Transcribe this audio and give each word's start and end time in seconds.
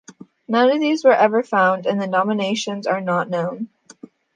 None 0.47 0.71
of 0.71 0.79
these 0.79 1.05
were 1.05 1.13
ever 1.13 1.43
found 1.43 1.85
and 1.85 2.01
the 2.01 2.05
denominations 2.07 2.87
are 2.87 3.01
not 3.01 3.29
known. 3.29 3.69